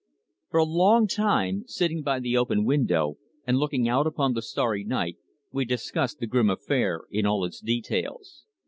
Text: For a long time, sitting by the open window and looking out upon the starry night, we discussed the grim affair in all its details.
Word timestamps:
For 0.49 0.57
a 0.57 0.63
long 0.63 1.05
time, 1.05 1.63
sitting 1.67 2.01
by 2.01 2.19
the 2.19 2.35
open 2.35 2.65
window 2.65 3.19
and 3.45 3.57
looking 3.59 3.87
out 3.87 4.07
upon 4.07 4.33
the 4.33 4.41
starry 4.41 4.83
night, 4.83 5.17
we 5.51 5.63
discussed 5.63 6.17
the 6.17 6.25
grim 6.25 6.49
affair 6.49 7.01
in 7.11 7.27
all 7.27 7.45
its 7.45 7.59
details. 7.59 8.45